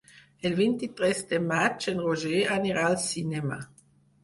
[0.49, 3.63] El vint-i-tres de maig en Roger anirà al cinema.